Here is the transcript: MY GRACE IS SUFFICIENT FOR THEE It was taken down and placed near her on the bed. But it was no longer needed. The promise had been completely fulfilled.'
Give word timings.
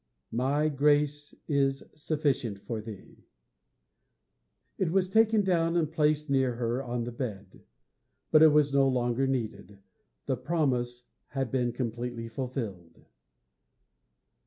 MY 0.31 0.69
GRACE 0.69 1.35
IS 1.47 1.83
SUFFICIENT 1.95 2.59
FOR 2.63 2.81
THEE 2.81 3.19
It 4.79 4.91
was 4.91 5.07
taken 5.11 5.43
down 5.43 5.77
and 5.77 5.91
placed 5.91 6.27
near 6.27 6.55
her 6.55 6.81
on 6.81 7.03
the 7.03 7.11
bed. 7.11 7.61
But 8.31 8.41
it 8.41 8.47
was 8.47 8.73
no 8.73 8.87
longer 8.87 9.27
needed. 9.27 9.77
The 10.25 10.37
promise 10.37 11.05
had 11.27 11.51
been 11.51 11.71
completely 11.71 12.27
fulfilled.' 12.29 13.05